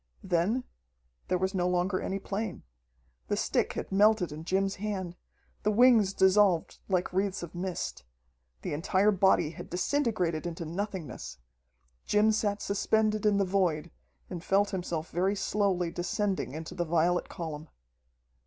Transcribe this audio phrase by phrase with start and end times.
[0.23, 0.63] Then
[1.27, 2.63] there was no longer any plane.
[3.27, 5.15] The stick had melted in Jim's hand,
[5.61, 8.03] the wings dissolved like wreaths of mist.
[8.63, 11.37] The entire body had disintegrated into nothingness.
[12.07, 13.91] Jim sat suspended in the void,
[14.27, 17.69] and felt himself very slowly descending into the violet column.